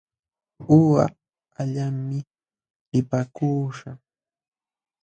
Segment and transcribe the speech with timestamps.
[0.77, 1.05] Uqa
[1.61, 2.19] allaqmi
[2.91, 3.99] lipaakuśhaq.